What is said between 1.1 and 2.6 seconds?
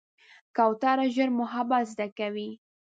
ژر محبت زده کوي.